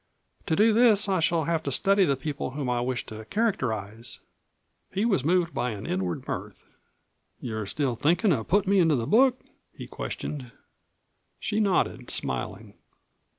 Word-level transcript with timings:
To 0.47 0.55
do 0.55 0.73
this 0.73 1.07
I 1.07 1.19
shall 1.19 1.43
have 1.43 1.61
to 1.61 1.71
study 1.71 2.05
the 2.05 2.15
people 2.15 2.49
whom 2.53 2.71
I 2.71 2.81
wish 2.81 3.05
to 3.05 3.23
characterize." 3.25 4.19
He 4.91 5.05
was 5.05 5.23
moved 5.23 5.53
by 5.53 5.69
an 5.73 5.85
inward 5.85 6.27
mirth. 6.27 6.71
"You're 7.39 7.67
still 7.67 7.95
thinkin' 7.95 8.31
of 8.31 8.47
puttin' 8.47 8.71
me 8.71 8.79
into 8.79 8.95
the 8.95 9.05
book?" 9.05 9.39
he 9.71 9.85
questioned. 9.85 10.51
She 11.39 11.59
nodded, 11.59 12.09
smiling. 12.09 12.73